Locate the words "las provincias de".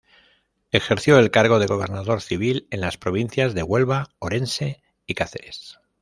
2.81-3.61